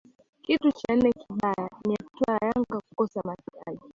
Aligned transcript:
Kitu 0.41 0.71
cha 0.71 0.95
nne 0.95 1.11
kibaya 1.11 1.69
ni 1.87 1.95
hatua 1.95 2.33
ya 2.33 2.47
Yanga 2.47 2.81
kukosa 2.89 3.21
mataji 3.25 3.81